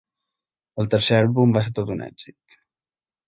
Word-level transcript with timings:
El 0.83 0.89
tercer 0.93 1.19
àlbum 1.25 1.53
va 1.57 1.63
ser 1.67 1.73
tot 1.81 1.91
un 1.97 2.01
èxit. 2.09 2.57